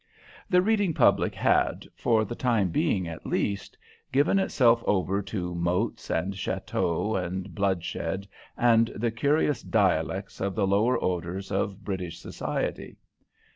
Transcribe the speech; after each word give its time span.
The 0.49 0.63
reading 0.63 0.95
public 0.95 1.35
had, 1.35 1.85
for 1.95 2.25
the 2.25 2.33
time 2.33 2.69
being 2.71 3.07
at 3.07 3.23
least, 3.23 3.77
given 4.11 4.39
itself 4.39 4.83
over 4.87 5.21
to 5.21 5.53
moats 5.53 6.09
and 6.09 6.33
châteaux 6.33 7.23
and 7.23 7.53
bloodshed 7.53 8.27
and 8.57 8.87
the 8.95 9.11
curious 9.11 9.61
dialects 9.61 10.41
of 10.41 10.55
the 10.55 10.65
lower 10.65 10.97
orders 10.97 11.51
of 11.51 11.85
British 11.85 12.17
society. 12.17 12.97